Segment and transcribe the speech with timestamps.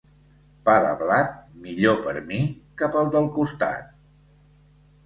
[0.69, 1.35] Pa de blat,
[1.67, 2.41] millor per mi
[2.83, 3.95] que pel del costat.